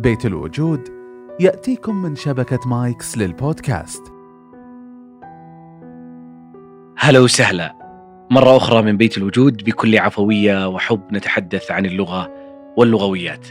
[0.00, 0.88] بيت الوجود
[1.40, 4.02] يأتيكم من شبكة مايكس للبودكاست
[6.98, 7.74] هلا وسهلا
[8.30, 12.34] مرة أخرى من بيت الوجود بكل عفوية وحب نتحدث عن اللغة
[12.76, 13.46] واللغويات.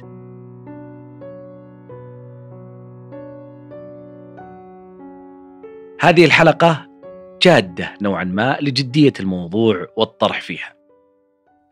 [6.01, 6.87] هذه الحلقة
[7.41, 10.73] جادة نوعا ما لجدية الموضوع والطرح فيها.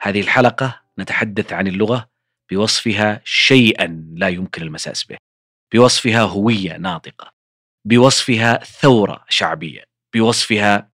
[0.02, 2.16] هذه الحلقة نتحدث عن اللغة
[2.52, 5.18] بوصفها شيئا لا يمكن المساس به.
[5.73, 7.32] بوصفها هوية ناطقة.
[7.86, 9.83] بوصفها ثورة شعبية.
[10.15, 10.92] بوصفها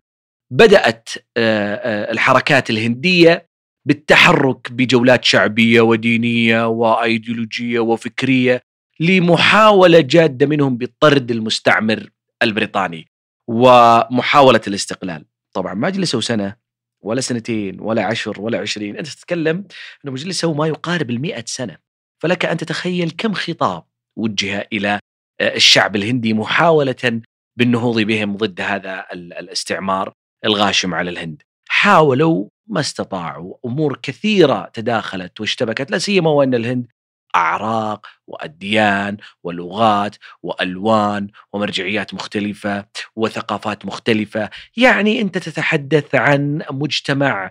[0.51, 3.47] بدأت آه، آه، الحركات الهندية
[3.85, 8.61] بالتحرك بجولات شعبية ودينية وأيديولوجية وفكرية
[8.99, 12.09] لمحاولة جادة منهم بطرد المستعمر
[12.43, 13.07] البريطاني
[13.47, 15.25] ومحاولة الاستقلال.
[15.53, 16.55] طبعا ما جلسوا سنة
[17.02, 18.97] ولا سنتين ولا عشر ولا عشرين.
[18.97, 19.65] أنت تتكلم
[20.05, 21.77] أنه جلسوا ما يقارب المئة سنة.
[22.21, 23.83] فلك أن تتخيل كم خطاب
[24.17, 25.00] وجه إلى
[25.42, 27.22] الشعب الهندي محاولة
[27.59, 30.12] بالنهوض بهم ضد هذا الاستعمار
[30.45, 31.42] الغاشم على الهند.
[31.70, 36.88] حاولوا ما استطاعوا أمور كثيرة تداخلت واشتبكت لا سيما وأن الهند
[37.36, 42.86] أعراق وأديان ولغات وألوان ومرجعيات مختلفة
[43.16, 47.50] وثقافات مختلفة، يعني أنت تتحدث عن مجتمع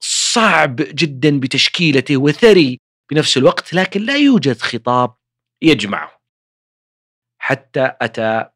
[0.00, 2.78] صعب جدا بتشكيلته وثري
[3.12, 5.14] بنفس الوقت لكن لا يوجد خطاب
[5.62, 6.20] يجمعه.
[7.42, 8.50] حتى أتى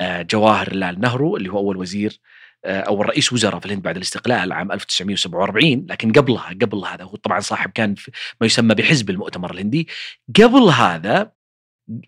[0.00, 2.20] آه، جواهر لال نهرو اللي هو أول وزير
[2.64, 7.16] آه، أو الرئيس وزراء في الهند بعد الاستقلال عام 1947 لكن قبلها قبل هذا هو
[7.16, 7.94] طبعا صاحب كان
[8.40, 9.88] ما يسمى بحزب المؤتمر الهندي.
[10.36, 11.32] قبل هذا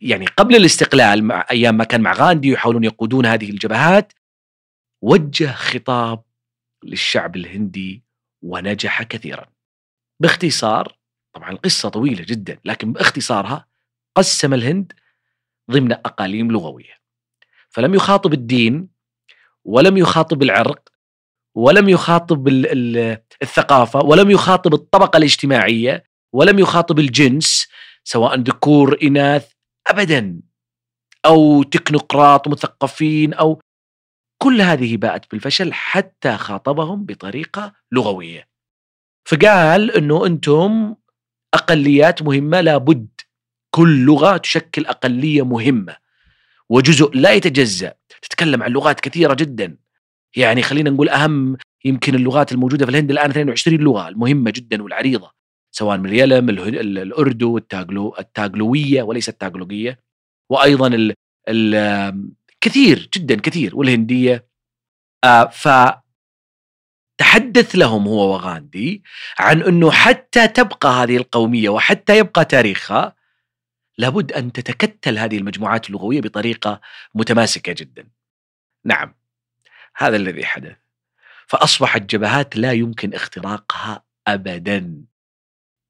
[0.00, 4.12] يعني قبل الاستقلال مع أيام ما كان مع غاندي يحاولون يقودون هذه الجبهات
[5.02, 6.24] وجه خطاب
[6.84, 8.04] للشعب الهندي
[8.42, 9.46] ونجح كثيرا.
[10.22, 10.98] باختصار
[11.34, 13.66] طبعا القصة طويلة جدا لكن باختصارها
[14.14, 14.92] قسم الهند
[15.70, 16.94] ضمن أقاليم لغوية.
[17.68, 18.88] فلم يخاطب الدين
[19.64, 20.88] ولم يخاطب العرق
[21.54, 22.48] ولم يخاطب
[23.42, 27.68] الثقافة ولم يخاطب الطبقة الاجتماعية ولم يخاطب الجنس
[28.04, 29.52] سواء ذكور إناث
[29.86, 30.40] أبدا
[31.26, 33.60] أو تكنوقراط مثقفين أو
[34.42, 38.48] كل هذه باءت بالفشل حتى خاطبهم بطريقة لغوية.
[39.26, 40.94] فقال أنه أنتم
[41.54, 43.08] أقليات مهمة لابد
[43.74, 45.96] كل لغة تشكل أقلية مهمة
[46.70, 47.94] وجزء لا يتجزأ.
[48.22, 49.76] تتكلم عن لغات كثيرة جدا.
[50.36, 55.32] يعني خلينا نقول أهم يمكن اللغات الموجودة في الهند الآن 22 لغة المهمة جدا والعريضة
[55.70, 60.00] سواء من اليلم الأردو التاغلو التاغلوية وليس التاغلوغية
[60.50, 61.14] وأيضا ال
[61.48, 64.46] ال كثير جدا كثير والهندية.
[65.24, 65.68] آه ف
[67.18, 69.02] تحدث لهم هو وغاندي
[69.38, 73.23] عن إنه حتى تبقى هذه القومية وحتى يبقى تاريخها
[73.98, 76.80] لابد أن تتكتل هذه المجموعات اللغوية بطريقة
[77.14, 78.08] متماسكة جدا.
[78.84, 79.14] نعم
[79.96, 80.76] هذا الذي حدث.
[81.46, 85.04] فأصبحت جبهات لا يمكن اختراقها ابدا.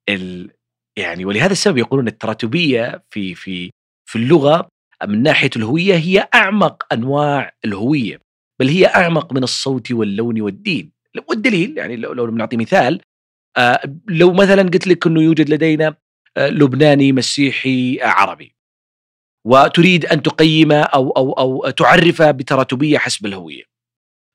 [0.09, 0.51] ال
[0.97, 3.71] يعني ولهذا السبب يقولون التراتبية في في
[4.05, 4.69] في اللغة
[5.03, 8.19] من ناحية الهوية هي أعمق أنواع الهوية
[8.59, 10.91] بل هي أعمق من الصوت واللون والدين
[11.27, 13.01] والدليل يعني لو, لو نعطي مثال
[13.57, 15.95] آه لو مثلا قلت لك إنه يوجد لدينا
[16.37, 18.55] لبناني مسيحي عربي.
[19.45, 23.63] وتريد أن تقيم أو أو أو تعرف بتراتبية حسب الهوية.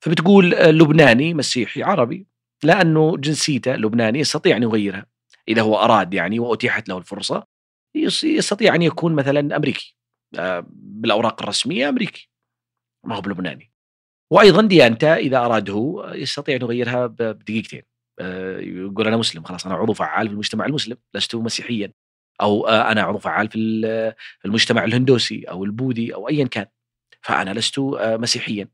[0.04, 2.26] فبتقول لبناني مسيحي عربي.
[2.64, 5.06] لأنه جنسيته لبناني يستطيع أن يغيرها.
[5.48, 7.46] إذا هو أراد يعني وأتيحت له الفرصة
[8.24, 9.96] يستطيع أن يكون مثلا أمريكي.
[10.38, 12.30] آه، بالأوراق الرسمية أمريكي.
[13.06, 13.72] ما هو بلبناني.
[14.32, 17.82] وأيضا ديانته إذا اراد هو يستطيع أن يغيرها بدقيقتين.
[17.82, 17.89] آه،
[18.60, 21.92] يقول أنا مسلم خلاص أنا عضو فعال في المجتمع المسلم لست مسيحيا.
[22.40, 24.14] أو آه، أنا عضو فعال في
[24.44, 26.66] المجتمع الهندوسي أو البوذي أو ايا كان.
[27.22, 28.68] فأنا لست آه، مسيحيا.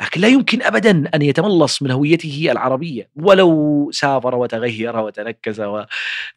[0.00, 5.84] لكن لا يمكن ابدا أن يتملص من هويته العربية ولو سافر وتغير وتنكس و...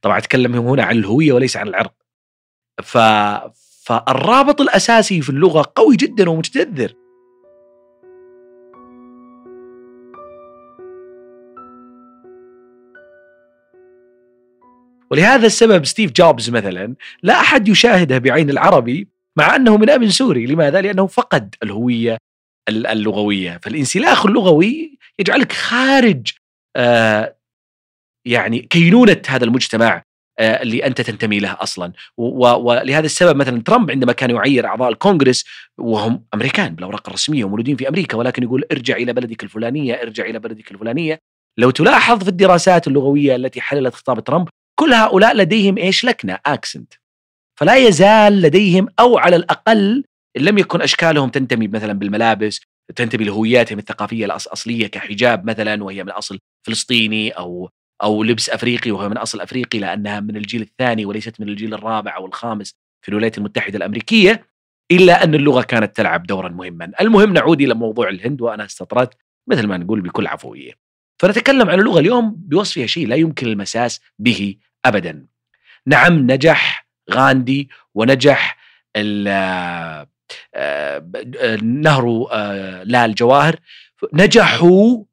[0.02, 1.94] طبعا أتكلم هنا عن الهوية وليس عن العرق
[2.84, 2.98] ف...
[3.86, 6.94] فالرابط الأساسي في اللغة قوي جدا ومتجذر
[15.12, 20.46] ولهذا السبب ستيف جوبز مثلا لا أحد يشاهده بعين العربي مع أنه من اب سوري،
[20.46, 22.18] لماذا؟ لأنه فقد الهوية
[22.70, 26.32] اللغوية، فالانسلاخ اللغوي يجعلك خارج
[26.76, 27.36] آه
[28.28, 30.04] يعني كينونة هذا المجتمع
[30.40, 35.46] آه اللي أنت تنتمي له أصلا، ولهذا السبب مثلا ترامب عندما كان يعير أعضاء الكونغرس
[35.78, 40.40] وهم أمريكان بالأوراق الرسمية ومولودين في أمريكا ولكن يقول ارجع إلى بلدك الفلانية، ارجع إلى
[40.40, 41.20] بلدك الفلانية،
[41.58, 44.48] لو تلاحظ في الدراسات اللغوية التي حللت خطاب ترامب
[44.82, 46.94] كل هؤلاء لديهم إيش؟ لكنة accent
[47.60, 50.04] فلا يزال لديهم أو على الأقل
[50.38, 52.62] إن لم يكن أشكالهم تنتمي مثلا بالملابس
[52.96, 57.70] تنتمي لهوياتهم الثقافية الأصلية كحجاب مثلا وهي من اصل فلسطيني أو
[58.04, 62.16] أو لبس أفريقي وهو من أصل أفريقي لأنها من الجيل الثاني وليست من الجيل الرابع
[62.16, 64.46] أو الخامس في الولايات المتحدة الأمريكية
[64.92, 69.14] إلا أن اللغة كانت تلعب دورا مهما، المهم نعود إلى موضوع الهند وأنا استطردت
[69.48, 70.74] مثل ما نقول بكل عفوية.
[71.22, 74.56] فنتكلم عن اللغة اليوم بوصفها شيء لا يمكن المساس به
[74.86, 75.26] ابدا.
[75.86, 78.58] نعم نجح غاندي ونجح
[78.96, 80.08] آه،
[81.64, 83.60] نهر آه، لا الجواهر
[84.14, 85.04] نجحوا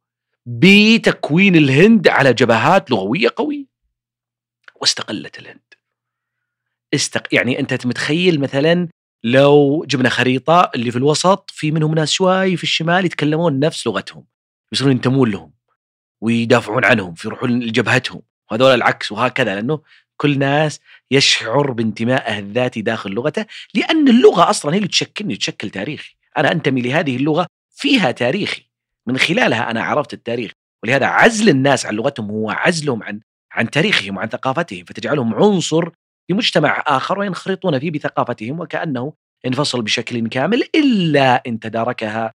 [0.47, 3.67] بتكوين الهند على جبهات لغوية قوية.
[4.81, 5.61] واستقلت الهند.
[6.95, 7.35] استق...
[7.35, 8.89] يعني أنت متخيل مثلا
[9.25, 14.25] لو جبنا خريطة اللي في الوسط في منهم ناس شوي في الشمال يتكلمون نفس لغتهم.
[14.73, 15.53] يصيرون ينتمون لهم
[16.21, 18.23] ويدافعون عنهم يروحون لجبهتهم.
[18.51, 19.81] وهذول العكس وهكذا لأنه
[20.17, 20.81] كل ناس
[21.11, 26.17] يشعر بانتمائه الذاتي داخل لغته لأن اللغة أصلا هي اللي تشكلني تشكل تاريخي.
[26.39, 28.63] أنا أنتمي لهذه اللغة فيها تاريخي.
[29.07, 30.53] من خلالها أنا عرفت التاريخ.
[30.85, 33.21] ولهذا عزل الناس عن لغتهم هو عزلهم عن
[33.53, 35.91] عن تاريخهم وعن ثقافتهم فتجعلهم عنصر
[36.27, 39.13] في مجتمع آخر وينخرطون فيه بثقافتهم وكأنه
[39.47, 42.33] انفصل بشكل كامل إلا إن تداركها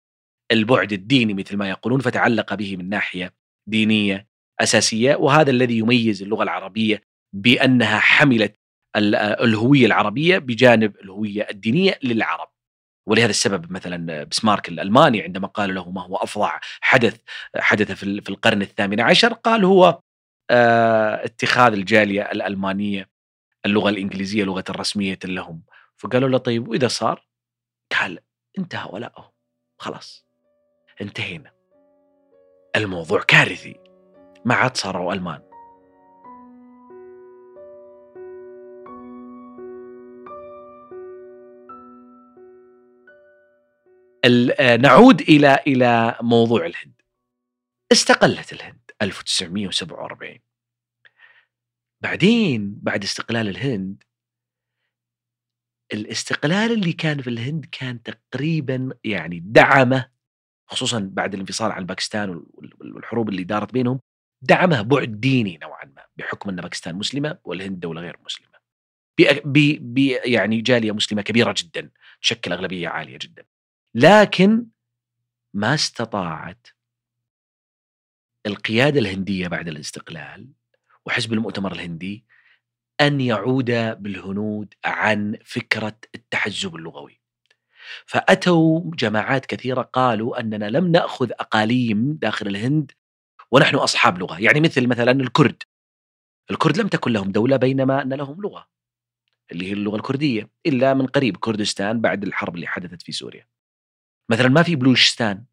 [0.52, 3.34] البعد الديني مثل ما يقولون فتعلق به من ناحية
[3.68, 4.29] دينية.
[4.62, 7.02] أساسية وهذا الذي يميز اللغة العربية
[7.34, 8.56] بأنها حملت
[8.96, 12.50] الهوية العربية بجانب الهوية الدينية للعرب.
[13.08, 17.22] ولهذا السبب مثلا بسمارك الألماني عندما قال له ما هو أفظع حدث
[17.58, 20.00] حدث في القرن الثامن عشر قال هو
[20.52, 23.10] آه، اتخاذ الجالية الألمانية
[23.66, 25.64] اللغة الإنجليزية لغة رسميه لهم
[25.98, 27.28] فقالوا له طيب وإذا صار؟
[28.00, 28.20] قال
[28.58, 29.34] انتهى ولاؤه
[29.78, 30.26] خلاص
[31.02, 31.52] انتهينا
[32.76, 33.89] الموضوع كارثي
[34.46, 35.50] ما عاد صاروا المان
[44.60, 47.02] آه، نعود إلى إلى موضوع الهند.
[47.92, 50.40] استقلت الهند 1947
[52.04, 54.04] بعدين بعد استقلال الهند
[55.94, 60.12] الاستقلال اللي كان في الهند كان تقريبا يعني دعمه
[60.70, 64.00] خصوصا بعد الانفصال عن باكستان والحروب اللي دارت بينهم
[64.42, 68.60] دعمه بعد ديني نوعا ما بحكم أن باكستان مسلمة والهند دولة غير مسلمة.
[69.46, 71.90] ب يعني جالية مسلمة كبيرة جدا
[72.22, 73.46] تشكل أغلبية عالية جدا.
[73.96, 74.66] لكن
[75.54, 76.68] ما استطاعت
[78.46, 80.48] القيادة الهندية بعد الاستقلال
[81.06, 82.26] وحزب المؤتمر الهندي
[83.02, 83.72] أن يعود
[84.02, 87.20] بالهنود عن فكرة التحزب اللغوي
[88.06, 92.92] فأتوا جماعات كثيرة قالوا أننا لم نأخذ أقاليم داخل الهند
[93.52, 94.40] ونحن أصحاب لغة.
[94.42, 95.64] يعني مثل مثلا الكرد.
[96.52, 98.68] الكرد لم تكن لهم دولة بينما أن لهم لغة
[99.52, 103.48] اللي هي اللغة الكردية إلا من قريب كردستان بعد الحرب اللي حدثت في سوريا.
[104.30, 105.46] مثلا ما في بلوشستان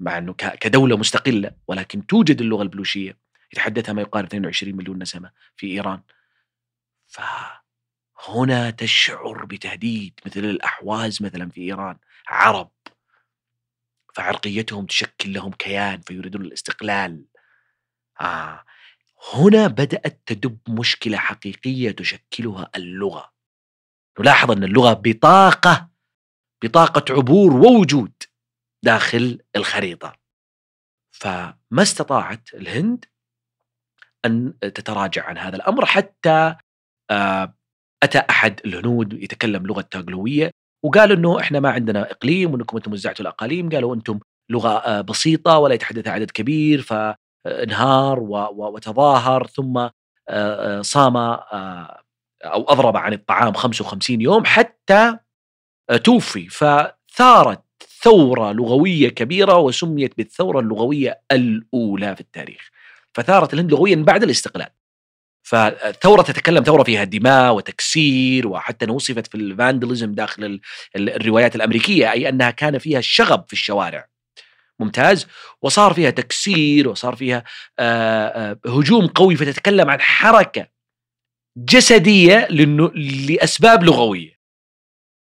[0.00, 3.18] مع إنه كدولة مستقلة ولكن توجد اللغة البلوشية.
[3.52, 6.02] يتحدثها ما يقارب 22 مليون نسمة في إيران.
[7.06, 11.96] فهنا تشعر بتهديد مثل الأحواز مثلا في إيران.
[12.28, 12.70] عرب.
[14.14, 17.24] فعرقيتهم تشكل لهم كيان فيريدون الاستقلال.
[18.20, 18.64] آه.
[19.34, 23.32] هنا بدأت تدب مشكلة حقيقية تشكلها اللغة.
[24.20, 25.90] نلاحظ أن اللغة بطاقة
[26.64, 28.12] بطاقة عبور ووجود
[28.84, 30.16] داخل الخريطة.
[31.10, 33.04] فما استطاعت الهند
[34.24, 36.56] أن تتراجع عن هذا الأمر حتى
[37.10, 37.54] آه،
[38.02, 40.50] أتى أحد الهنود يتكلم لغة تاغلوية
[40.84, 45.58] وقال أنه إحنا ما عندنا إقليم وأنكم أنتم وزعتوا الأقاليم قالوا أنتم لغة آه، بسيطة
[45.58, 48.20] ولا يتحدث عدد كبير فانهار
[48.56, 49.88] وتظاهر ثم
[50.28, 55.18] آه، صام أو أضرب عن الطعام 55 يوم حتى
[56.04, 56.48] توفي.
[56.48, 57.62] فثارت
[58.02, 62.70] ثورة لغوية كبيرة وسميت بالثورة اللغوية الأولى في التاريخ.
[63.14, 64.68] فثارت الهند لغويا بعد الاستقلال.
[65.44, 70.60] فثورة تتكلم ثورة فيها دماء وتكسير وحتى وصفت في الفاندلزم داخل
[70.96, 74.08] الروايات الأمريكية أي أنها كان فيها شغب في الشوارع.
[74.78, 75.26] ممتاز؟
[75.62, 77.44] وصار فيها تكسير وصار فيها
[77.78, 80.66] آه، آه، هجوم قوي فتتكلم عن حركة
[81.56, 82.48] جسدية
[83.28, 84.38] لأسباب لغوية.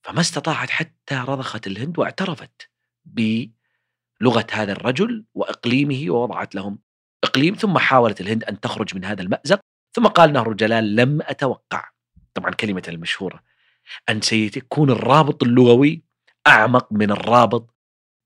[0.03, 2.69] فما استطاعت حتى رضخت الهند واعترفت
[3.05, 6.79] بلغة هذا الرجل وإقليمه ووضعت لهم
[7.23, 9.68] إقليم ثم حاولت الهند أن تخرج من هذا المأزق.
[9.91, 11.89] ثم قال نهر الجلال لم أتوقع.
[12.33, 13.43] طبعا كلمة المشهورة.
[14.09, 16.03] أن سيكون الرابط اللغوي
[16.47, 17.75] أعمق من الرابط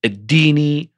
[0.06, 0.92] الديني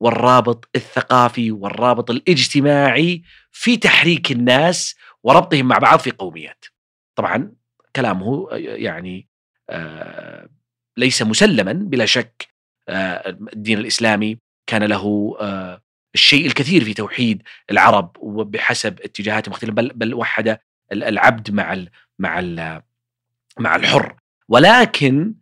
[0.00, 3.22] والرابط الثقافي والرابط الاجتماعي
[3.52, 6.64] في تحريك الناس وربطهم مع بعض في قوميات.
[7.14, 7.52] طبعا
[7.96, 9.28] كلامه يعني
[9.70, 10.48] آه
[10.96, 12.48] ليس مسلما بلا شك
[12.88, 15.82] آه الدين الإسلامي كان له آه
[16.14, 20.58] الشيء الكثير في توحيد العرب وبحسب اتجاهاتهم مختلفة بل بل وحد
[20.92, 22.82] العبد مع ال مع ال
[23.58, 24.16] مع الحر.
[24.48, 25.34] ولكن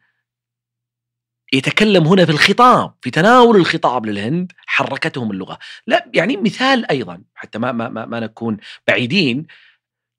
[1.52, 5.58] يتكلم هنا في الخطاب في تناول الخطاب للهند حركتهم اللغة.
[5.86, 8.56] لا يعني مثال أيضا حتى ما ما ما, ما نكون
[8.88, 9.46] بعيدين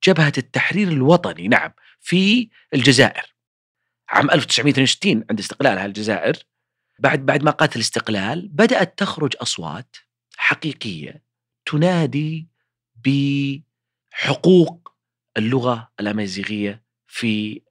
[0.03, 3.35] جبهة التحرير الوطني نعم في الجزائر.
[4.09, 6.35] عام 1962 عند استقلالها الجزائر
[6.99, 9.95] بعد بعد ما قاتل الاستقلال بدأت تخرج أصوات
[10.47, 11.23] حقيقية
[11.65, 12.47] تنادي
[12.95, 14.93] بحقوق
[15.37, 17.61] اللغة الأمازيغية في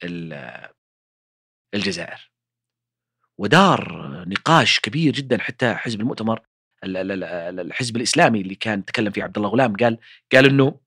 [1.74, 2.30] الجزائر.
[3.38, 6.40] ودار نقاش كبير جدا حتى حزب المؤتمر
[6.84, 9.98] الحزب الإسلامي اللي كان تكلم فيه عبد الله غلام قال
[10.32, 10.80] قال إنه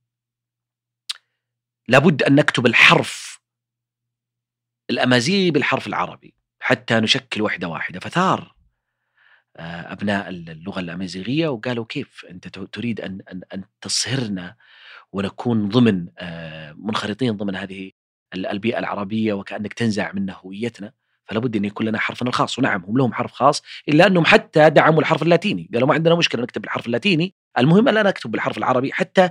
[1.87, 3.41] لابد أن نكتب الحرف
[4.89, 7.99] الأمازيغي بالحرف العربي حتى نشكل وحدة واحدة.
[7.99, 8.58] فثار
[9.59, 14.55] أبناء اللغة الأمازيغية وقالوا كيف أنت تريد أن أن أن تصهرنا
[15.11, 17.91] ونكون ضمن آه، منخرطين ضمن هذه
[18.35, 20.91] البيئة العربية وكأنك تنزع منا هويتنا
[21.29, 22.59] فلا بد أن يكون لنا حرفنا الخاص.
[22.59, 25.69] ونعم هم لهم حرف خاص إلا أنهم حتى دعموا الحرف اللاتيني.
[25.73, 27.33] قالوا ما عندنا مشكلة نكتب بالحرف اللاتيني.
[27.57, 29.29] المهم أن لا نكتب بالحرف العربي حتى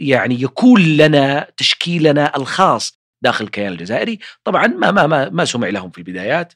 [0.00, 4.18] يعني يكون لنا تشكيلنا الخاص داخل الكيان الجزائري.
[4.44, 6.52] طبعا ما ما ما, ما سمع لهم في البدايات.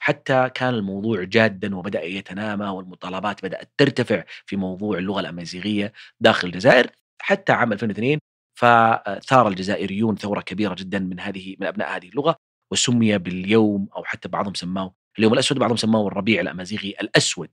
[0.00, 6.90] حتى كان الموضوع جادا وبدأ يتنامى والمطالبات بدأت ترتفع في موضوع اللغة الأمازيغية داخل الجزائر
[7.20, 8.18] حتى عام 2002
[8.58, 12.36] فثار الجزائريون ثورة كبيرة جدا من هذه من أبناء هذه اللغة
[12.70, 17.50] وسمي باليوم أو حتى بعضهم سماه اليوم الأسود بعضهم سماه الربيع الأمازيغي الأسود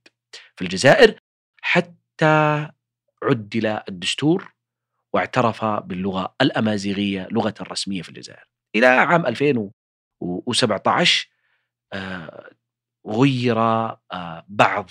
[0.55, 1.19] في الجزائر
[1.61, 2.67] حتى
[3.23, 4.53] عدل الدستور
[5.13, 8.47] واعترف باللغة الأمازيغية لغة رسمية في الجزائر.
[8.75, 11.34] إلى عام 2017 آه،
[13.07, 14.89] غير آه، بعض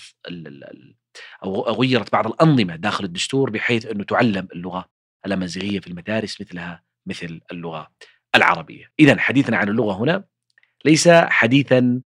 [1.43, 4.85] أو غيرت بعض الأنظمة داخل الدستور بحيث إنه تعلم اللغة
[5.25, 7.91] الأمازيغية في المدارس مثلها مثل اللغة
[8.35, 8.91] العربية.
[8.99, 10.23] اذا حديثنا عن اللغة هنا
[10.85, 12.01] ليس حديثا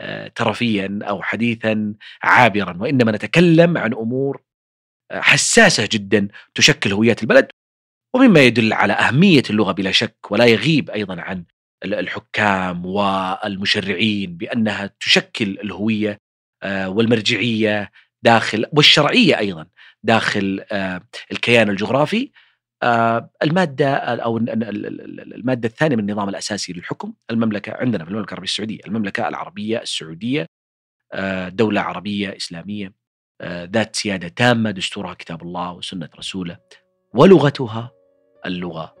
[0.00, 4.42] آه، ترفيا أو حديثا عابرا وإنما نتكلم عن أمور
[5.12, 7.48] حساسة جدا تشكل هويه البلد
[8.14, 11.44] ومما يدل على أهمية اللغة بلا شك ولا يغيب أيضا عن
[11.84, 16.18] الحكام والمشرعين بأنها تشكل الهوية
[16.62, 17.90] آه، والمرجعية
[18.22, 19.66] داخل والشرعية أيضا
[20.02, 21.00] داخل آه،
[21.32, 22.30] الكيان الجغرافي.
[22.82, 28.80] آه، المادة أو المادة الثانية من النظام الأساسي للحكم المملكة عندنا في المملكة العربية السعودية
[28.86, 30.46] المملكة العربية السعودية
[31.48, 32.92] دولة عربية إسلامية
[33.44, 36.58] ذات سيادة تامة دستورها كتاب الله وسنة رسوله
[37.14, 37.90] ولغتها
[38.46, 38.94] اللغة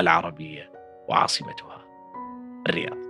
[0.00, 0.72] العربية
[1.08, 1.83] وعاصمتها.
[2.68, 3.04] الرياض.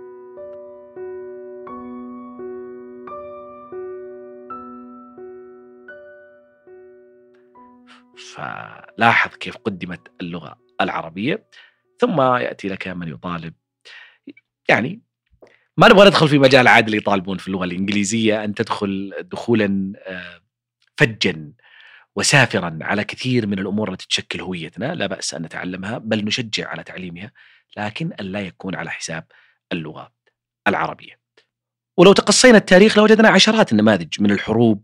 [8.35, 11.47] فلاحظ كيف قدمت اللغة العربية
[11.99, 13.53] ثم يأتي لك من يطالب.
[14.69, 15.01] يعني
[15.77, 20.41] ما نبغى ندخل في مجال عاد اللي يطالبون في اللغة الإنجليزية أن تدخل دخولا آه،
[20.97, 21.53] فجا
[22.15, 26.83] وسافرا على كثير من الأمور التي تشكل هويتنا لا بأس أن نتعلمها بل نشجع على
[26.83, 27.31] تعليمها
[27.77, 29.25] لكن أن لا يكون على حساب
[29.71, 30.11] اللغة
[30.67, 31.19] العربية.
[31.97, 34.83] ولو تقصينا التاريخ لوجدنا عشرات النماذج من الحروب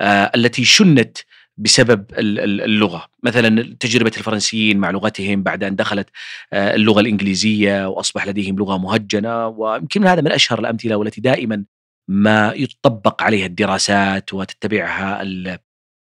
[0.00, 1.18] آه التي شنت
[1.56, 3.08] بسبب اللغة.
[3.22, 6.10] مثلا تجربة الفرنسيين مع لغتهم بعد أن دخلت
[6.52, 11.64] آه اللغة الإنجليزية وأصبح لديهم لغة مهجنة ويمكن هذا من أشهر الأمثلة والتي دائما
[12.08, 15.22] ما يطبق عليها الدراسات وتتبعها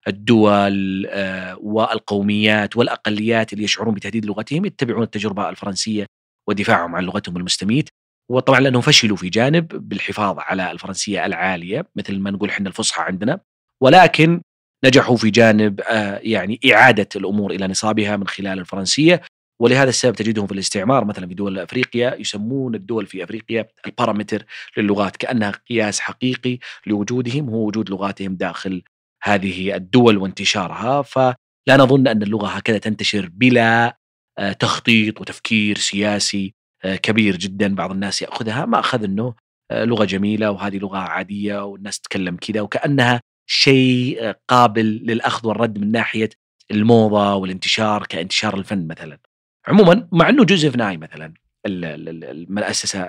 [0.08, 6.06] الدول آه، والقوميات والأقليات اللي يشعرون بتهديد لغتهم يتبعون التجربة الفرنسية
[6.48, 7.90] ودفاعهم عن لغتهم المستميت.
[8.32, 13.40] وطبعا لأنهم فشلوا في جانب بالحفاظ على الفرنسية العالية مثل ما نقول إحنا الفصحى عندنا.
[13.84, 14.42] ولكن
[14.86, 19.22] نجحوا في جانب آه، يعني إعادة الأمور إلى نصابها من خلال الفرنسية.
[19.62, 24.46] ولهذا السبب تجدهم في الاستعمار مثلا في دول أفريقيا يسمون الدول في أفريقيا البارامتر
[24.78, 28.84] للغات كأنها قياس حقيقي لوجودهم هو وجود لغاتهم داخل
[29.24, 31.02] هذه الدول وانتشارها.
[31.02, 31.36] فلا
[31.70, 33.98] نظن أن اللغة هكذا تنتشر بلا
[34.40, 36.54] آه، تخطيط وتفكير سياسي
[36.94, 39.36] كبير جدا بعض الناس يأخذها ما أخذ إنه
[39.72, 45.92] آه، لغة جميلة وهذه لغة عادية والناس تتكلم كذا وكأنها شيء قابل للأخذ والرد من
[45.92, 46.30] ناحية
[46.72, 49.20] الموضة والانتشار كانتشار الفن مثلا.
[49.68, 51.34] عموما مع إنه جوزيف ناي مثلا
[51.66, 53.02] المؤسسة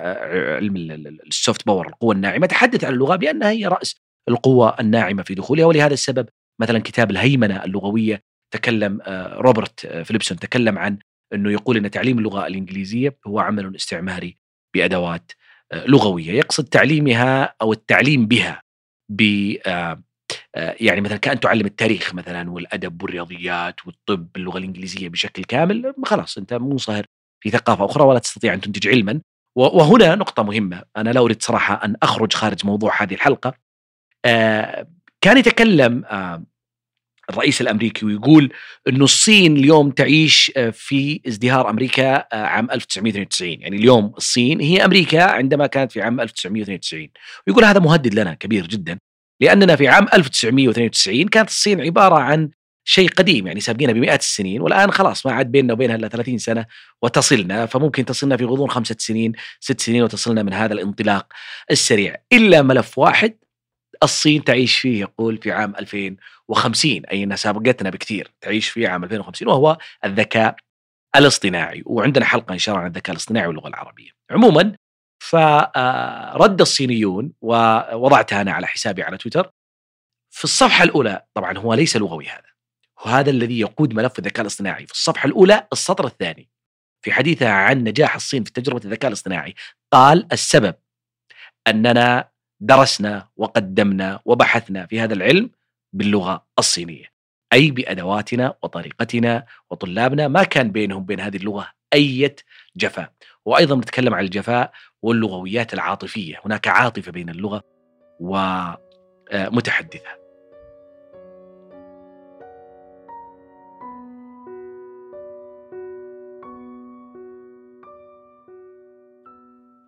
[0.55, 0.75] علم
[1.27, 3.95] ال soft power القوة الناعمة تحدث عن اللغة بأنها هي رأس
[4.29, 6.29] القوة الناعمة في دخولها ولهذا السبب
[6.61, 9.01] مثلا كتاب الهيمنة اللغوية تكلم
[9.33, 10.99] روبرت فيليبسون تكلم عن
[11.33, 14.37] إنه يقول إن تعليم اللغة الإنجليزية هو عمل استعماري
[14.75, 15.31] بأدوات
[15.73, 18.61] لغوية يقصد تعليمها أو التعليم بها
[19.09, 19.21] ب
[20.55, 26.53] يعني مثلا كأن تعلم التاريخ مثلا والأدب والرياضيات والطب باللغة الإنجليزية بشكل كامل خلاص أنت
[26.53, 27.05] منصهر
[27.43, 29.21] في ثقافة أخرى ولا تستطيع أن تنتج علما.
[29.55, 33.53] وهنا نقطة مهمة أنا لا أريد صراحة أن أخرج خارج موضوع هذه الحلقة
[35.21, 36.03] كان يتكلم
[37.29, 38.53] الرئيس الأمريكي ويقول
[38.87, 44.85] إنه الصين اليوم تعيش آه، في ازدهار أمريكا آه، عام 1992 يعني اليوم الصين هي
[44.85, 47.09] أمريكا عندما كانت في عام 1992
[47.47, 48.99] ويقول هذا مهدد لنا كبير جدا
[49.41, 52.49] لأننا في عام 1992 كانت الصين عبارة عن
[52.89, 56.65] شيء قديم يعني سابقينا بمئات السنين والآن خلاص ما عاد بيننا وبينها إلا 30 سنة
[57.01, 61.33] وتصلنا فممكن تصلنا في غضون خمسة سنين ست سنين وتصلنا من هذا الانطلاق
[61.71, 62.15] السريع.
[62.33, 63.37] إلا ملف واحد
[64.03, 69.47] الصين تعيش فيه يقول في عام 2050 أي أنها سابقتنا بكثير تعيش فيه عام 2050
[69.47, 70.55] وهو الذكاء
[71.15, 74.11] الاصطناعي وعندنا حلقة إن شاء الله عن الذكاء الاصطناعي واللغة العربية.
[74.31, 74.75] عموما
[75.23, 79.51] فرد الصينيون ووضعتها أنا على حسابي على تويتر
[80.33, 82.47] في الصفحة الأولى طبعا هو ليس لغوي هذا
[83.05, 84.85] وهذا الذي يقود ملف الذكاء الاصطناعي.
[84.85, 86.49] في الصفحة الأولى السطر الثاني
[87.01, 89.55] في حديثها عن نجاح الصين في تجربة الذكاء الاصطناعي
[89.93, 90.75] قال السبب
[91.67, 92.29] أننا
[92.59, 95.49] درسنا وقدمنا وبحثنا في هذا العلم
[95.93, 97.05] باللغة الصينية.
[97.53, 102.35] أي بأدواتنا وطريقتنا وطلابنا ما كان بينهم بين هذه اللغة أي
[102.75, 103.11] جفاء.
[103.45, 106.41] وأيضا نتكلم عن الجفاء واللغويات العاطفية.
[106.45, 107.63] هناك عاطفة بين اللغة
[108.19, 110.17] ومتحدثها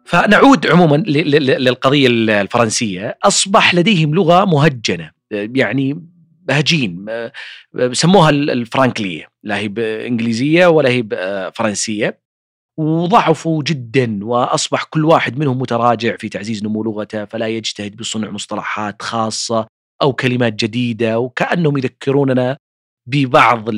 [0.10, 3.18] فنعود عموما للقضية الفرنسية.
[3.24, 6.06] أصبح لديهم لغة مهجنة يعني
[6.50, 7.06] هجين
[7.92, 9.28] سموها الفرانكلية.
[9.44, 11.04] لا هي بإنجليزية ولا هي
[11.56, 12.20] فرنسيه
[12.80, 19.02] وضعفوا جدا وأصبح كل واحد منهم متراجع في تعزيز نمو لغته فلا يجتهد بصنع مصطلحات
[19.02, 19.68] خاصة
[20.02, 22.58] أو كلمات جديدة وكأنهم يذكروننا
[23.10, 23.70] ببعض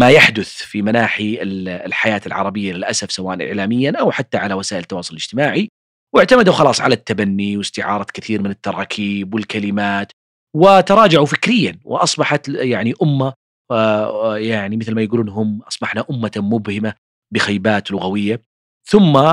[0.00, 5.68] ما يحدث في مناحي الحياة العربية للأسف سواء اعلاميا أو حتى على وسائل التواصل الاجتماعي.
[6.14, 10.12] واعتمدوا خلاص على التبني واستعارة كثير من التراكيب والكلمات
[10.56, 13.32] وتراجعوا فكريا وأصبحت يعني أمة
[14.36, 16.94] يعني مثل ما يقولون هم أصبحنا أمة مبهمة
[17.34, 18.42] بخيبات لغوية.
[18.88, 19.32] ثم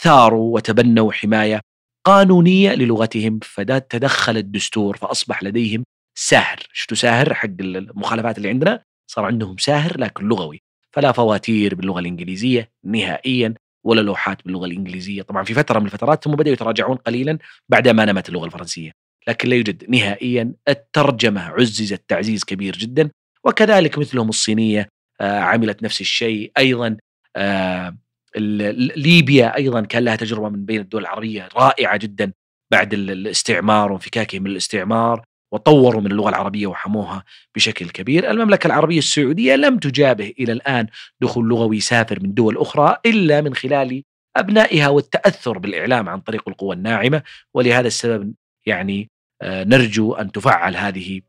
[0.00, 1.60] ثاروا وتبنوا حماية
[2.06, 5.84] قانونية للغتهم فتدخل الدستور فأصبح لديهم
[6.18, 6.66] ساهر.
[6.72, 10.62] شفتوا ساهر حق المخالفات اللي عندنا؟ صار عندهم ساهر لكن لغوي.
[10.92, 15.22] فلا فواتير باللغة الإنجليزية نهائيا ولا لوحات باللغة الإنجليزية.
[15.22, 17.38] طبعا في فترة من الفترات ثم بدأوا يتراجعون قليلا
[17.68, 18.92] بعد ما نمت اللغة الفرنسية.
[19.28, 23.10] لكن لا يوجد نهائيا الترجمة عززت تعزيز كبير جدا.
[23.44, 24.88] وكذلك مثلهم الصينية
[25.20, 26.96] آه عملت نفس الشيء أيضا
[27.36, 27.96] آه
[28.36, 32.32] ليبيا أيضا كان لها تجربة من بين الدول العربية رائعة جدا
[32.70, 39.56] بعد الاستعمار وانفكاكهم من الاستعمار وطوروا من اللغة العربية وحموها بشكل كبير، المملكة العربية السعودية
[39.56, 40.86] لم تجابه إلى الآن
[41.20, 44.02] دخول لغوي سافر من دول أخرى إلا من خلال
[44.36, 47.22] أبنائها والتأثر بالإعلام عن طريق القوى الناعمة،
[47.54, 48.34] ولهذا السبب
[48.66, 49.10] يعني
[49.42, 51.20] آه، نرجو أن تفعل هذه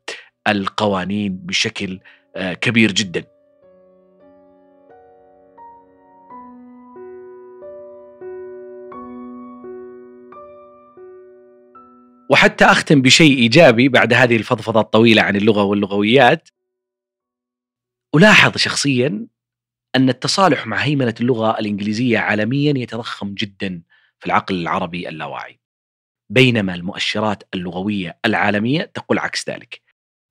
[0.48, 2.00] القوانين بشكل
[2.36, 3.37] آه، كبير جدا.
[12.28, 16.48] وحتى أختم بشيء إيجابي بعد هذه الفضفضة الطويلة عن اللغة واللغويات.
[18.14, 19.26] ألاحظ شخصيا
[19.96, 23.82] أن التصالح مع هيمنة اللغة الإنجليزية عالميا يتضخم جدا
[24.18, 25.60] في العقل العربي اللاواعي
[26.30, 29.80] بينما المؤشرات اللغوية العالمية تقول عكس ذلك.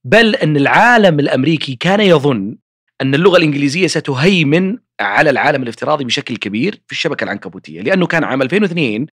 [0.04, 2.58] بل أن العالم الأمريكي كان يظن
[3.02, 8.42] أن اللغة الإنجليزية ستهيمن على العالم الافتراضي بشكل كبير في الشبكة العنكبوتية لأنه كان عام
[8.42, 9.08] 2002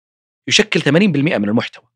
[0.49, 1.94] يشكل 80% من المحتوى.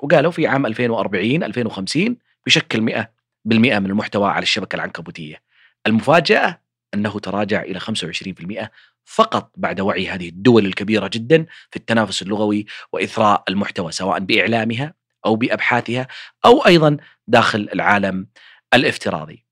[0.00, 3.08] وقالوا في عام 2040 2050 بيشكل 100%
[3.46, 5.42] من المحتوى على الشبكة العنكبوتية
[5.86, 6.60] المفاجأة
[6.94, 8.68] أنه تراجع إلى 25%
[9.04, 14.94] فقط بعد وعي هذه الدول الكبيرة جدا في التنافس اللغوي وإثراء المحتوى سواء بإعلامها
[15.26, 16.06] أو بأبحاثها
[16.44, 18.26] أو أيضا داخل العالم
[18.74, 19.44] الافتراضي.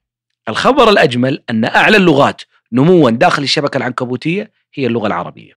[0.48, 5.52] الخبر الأجمل أن أعلى اللغات نموا داخل الشبكة العنكبوتية هي اللغة العربية.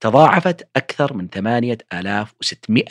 [0.00, 2.86] تضاعفت أكثر من 8600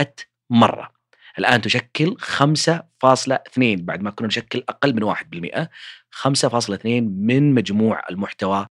[0.49, 0.98] مرة.
[1.39, 5.67] الآن تشكل 5.2 بعد ما كنا نشكل أقل من 1%
[6.11, 8.67] 5.2 من مجموع المحتوى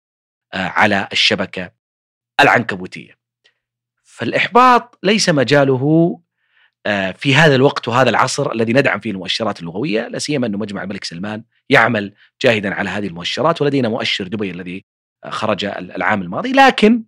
[0.55, 1.73] آه، على الشبكة
[2.41, 3.19] العنكبوتية.
[4.05, 6.21] فالإحباط ليس مجاله
[6.87, 10.83] آه، في هذا الوقت وهذا العصر الذي ندعم فيه المؤشرات اللغوية لا سيما أنه مجمع
[10.83, 14.85] الملك سلمان يعمل جاهدا على هذه المؤشرات ولدينا مؤشر دبي الذي
[15.29, 17.05] خرج العام الماضي لكن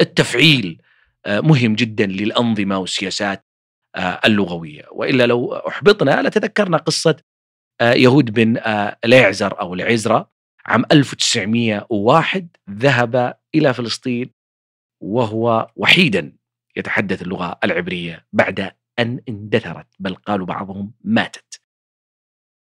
[0.00, 0.82] التفعيل
[1.26, 3.46] آه، مهم جدا للأنظمة والسياسات
[3.96, 4.84] اللغوية.
[4.90, 7.16] وإلا لو أحبطنا لتذكرنا قصة
[7.82, 8.56] يهود بن
[9.04, 10.32] اليعزر أو العزرة
[10.66, 14.30] عام 1901 ذهب إلى فلسطين
[15.00, 16.36] وهو وحيدا
[16.76, 21.60] يتحدث اللغة العبرية بعد أن اندثرت بل قالوا بعضهم ماتت.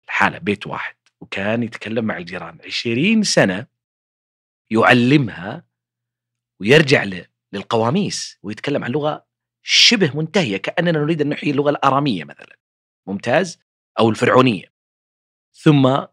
[0.04, 2.58] الحالة بيت واحد وكان يتكلم مع الجيران.
[2.64, 3.66] عشرين سنة
[4.70, 5.64] يعلمها
[6.60, 7.04] ويرجع
[7.52, 9.26] للقواميس ويتكلم عن لغة
[9.62, 12.58] شبه منتهية كأننا نريد أن نحيي اللغة الآرامية مثلا
[13.08, 13.60] ممتاز
[13.98, 14.72] أو الفرعونية.
[15.54, 16.06] ثم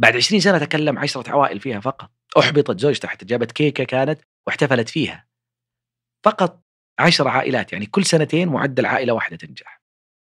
[0.00, 2.10] بعد 20 سنة تكلم عشرة عوائل فيها فقط.
[2.38, 5.28] أحبطت زوجته حتى جابت كيكة كانت واحتفلت فيها.
[6.24, 6.64] فقط
[6.98, 9.82] عشر عائلات يعني كل سنتين معدل عائلة واحدة تنجح.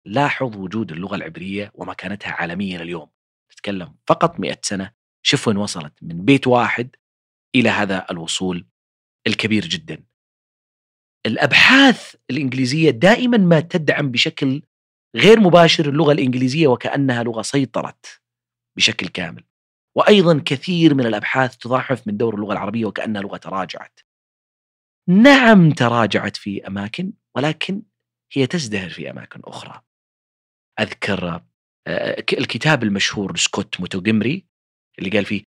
[0.05, 3.11] لاحظ وجود اللغة العبرية ومكانتها عالميا اليوم.
[3.49, 4.91] تتكلم فقط 100 سنة
[5.25, 6.95] شوف وين وصلت من بيت واحد
[7.55, 8.67] إلى هذا الوصول
[9.27, 10.03] الكبير جدا.
[11.25, 14.61] الأبحاث الإنجليزية دائما ما تدعم بشكل
[15.15, 18.21] غير مباشر اللغة الإنجليزية وكأنها لغة سيطرت
[18.77, 19.43] بشكل كامل
[19.97, 23.99] وأيضا كثير من الأبحاث تضاعف من دور اللغة العربية وكأنها لغة تراجعت.
[25.09, 27.81] نعم تراجعت في أماكن ولكن
[28.33, 29.81] هي تزدهر في أماكن أخرى.
[30.79, 31.41] أذكر
[31.87, 34.45] آه، الكتاب المشهور لسكوت موتوجمري
[34.99, 35.43] اللي قال فيه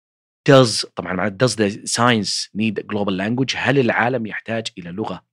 [0.50, 5.27] does طبعا معنى does the science need a global language هل العالم يحتاج إلى لغة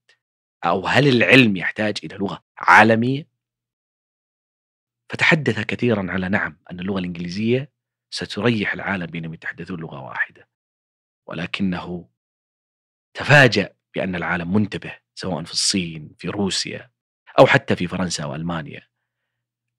[0.65, 3.27] أو هل العلم يحتاج إلى لغة عالمية؟
[5.09, 7.71] فتحدث كثيرا على نعم أن اللغة الإنجليزية
[8.09, 10.49] ستريح العالم بينهم يتحدثون لغة واحدة
[11.27, 12.09] ولكنه
[13.13, 16.91] تفاجأ بأن العالم منتبه سواء في الصين في روسيا
[17.39, 18.89] أو حتى في فرنسا وألمانيا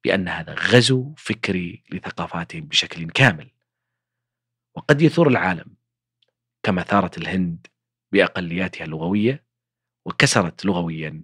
[0.03, 3.51] بأن هذا غزو فكري لثقافاتهم بشكل كامل
[4.75, 5.75] وقد يثور العالم
[6.63, 7.67] كما ثارت الهند
[8.11, 9.46] بأقلياتها اللغوية
[10.07, 11.23] وكسرت لغويا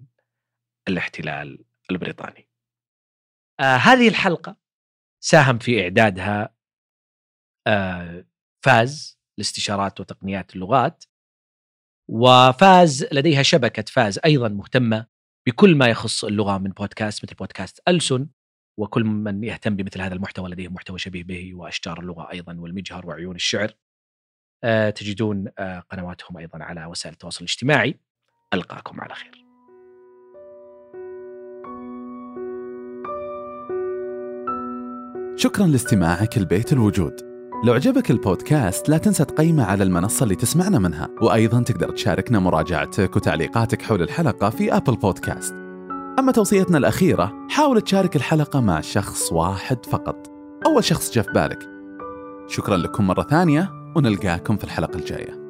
[0.87, 2.47] الاحتلال البريطاني.
[3.59, 4.55] آه هذه الحلقة
[5.23, 6.55] ساهم في إعدادها
[7.67, 8.25] آه،
[8.65, 11.03] فاز لاستشارات وتقنيات اللغات
[12.09, 15.07] وفاز لديها شبكة فاز أيضا مهتمة
[15.47, 18.27] بكل ما يخص اللغة من بودكاست مثل بودكاست ألسن
[18.79, 23.35] وكل من يهتم بمثل هذا المحتوى لديه محتوى شبيه به وأشجار اللغة أيضا والمجهر وعيون
[23.35, 23.73] الشعر.
[24.63, 27.99] آه، تجدون آه، قنواتهم أيضا على وسائل التواصل الاجتماعي.
[28.53, 29.45] ألقاكم على خير.
[35.35, 37.13] شكرا لاستماعك البيت الوجود.
[37.65, 41.09] لو عجبك البودكاست لا تنسى تقيمه على المنصة اللي تسمعنا منها.
[41.21, 45.53] وأيضا تقدر تشاركنا مراجعتك وتعليقاتك حول الحلقة في أبل بودكاست
[46.19, 50.27] أما توصيتنا الأخيرة حاول تشارك الحلقة مع شخص واحد فقط.
[50.65, 51.69] أول شخص جاء في بالك.
[52.47, 55.42] شكرا لكم مرة ثانية ونلقاكم في الحلقة الجاية.